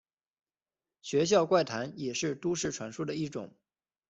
[1.03, 3.55] 学校怪谈也是都市传说的一种。